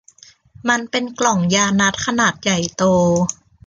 [0.69, 2.83] มันเป็นกล่องยานัตถุ์ขนาดใหญ่โต